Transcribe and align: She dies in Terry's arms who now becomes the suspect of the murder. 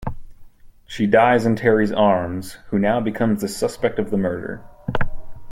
She 0.87 1.05
dies 1.05 1.45
in 1.45 1.55
Terry's 1.55 1.91
arms 1.91 2.53
who 2.69 2.79
now 2.79 2.99
becomes 2.99 3.41
the 3.41 3.47
suspect 3.47 3.99
of 3.99 4.09
the 4.09 4.17
murder. 4.17 4.63